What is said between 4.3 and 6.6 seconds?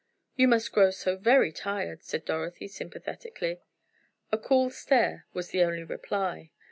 A cool stare was the only reply.